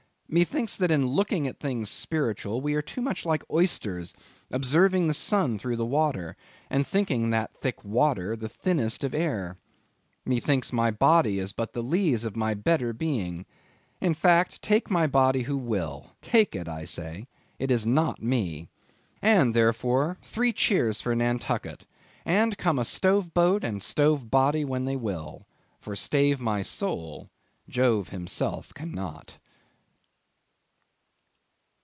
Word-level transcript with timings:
Methinks 0.33 0.77
that 0.77 0.91
in 0.91 1.05
looking 1.07 1.45
at 1.45 1.59
things 1.59 1.89
spiritual, 1.89 2.61
we 2.61 2.73
are 2.73 2.81
too 2.81 3.01
much 3.01 3.25
like 3.25 3.43
oysters 3.51 4.13
observing 4.49 5.07
the 5.07 5.13
sun 5.13 5.59
through 5.59 5.75
the 5.75 5.85
water, 5.85 6.37
and 6.69 6.87
thinking 6.87 7.31
that 7.31 7.53
thick 7.59 7.83
water 7.83 8.37
the 8.37 8.47
thinnest 8.47 9.03
of 9.03 9.13
air. 9.13 9.57
Methinks 10.23 10.71
my 10.71 10.89
body 10.89 11.37
is 11.37 11.51
but 11.51 11.73
the 11.73 11.83
lees 11.83 12.23
of 12.23 12.37
my 12.37 12.53
better 12.53 12.93
being. 12.93 13.45
In 13.99 14.13
fact 14.13 14.61
take 14.61 14.89
my 14.89 15.05
body 15.05 15.41
who 15.41 15.57
will, 15.57 16.11
take 16.21 16.55
it 16.55 16.69
I 16.69 16.85
say, 16.85 17.25
it 17.59 17.69
is 17.69 17.85
not 17.85 18.23
me. 18.23 18.69
And 19.21 19.53
therefore 19.53 20.17
three 20.23 20.53
cheers 20.53 21.01
for 21.01 21.13
Nantucket; 21.13 21.85
and 22.23 22.57
come 22.57 22.79
a 22.79 22.85
stove 22.85 23.33
boat 23.33 23.65
and 23.65 23.83
stove 23.83 24.31
body 24.31 24.63
when 24.63 24.85
they 24.85 24.95
will, 24.95 25.41
for 25.81 25.93
stave 25.93 26.39
my 26.39 26.61
soul, 26.61 27.27
Jove 27.67 28.07
himself 28.07 28.73
cannot. 28.73 29.37